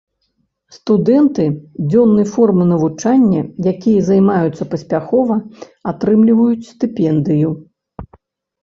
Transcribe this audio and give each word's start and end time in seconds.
Студэнты 0.75 1.43
дзённай 1.89 2.27
формы 2.35 2.63
навучання, 2.73 3.41
якія 3.75 3.99
займаюцца 4.09 4.63
паспяхова, 4.73 5.35
атрымліваюць 5.95 6.69
стыпендыю. 6.73 7.55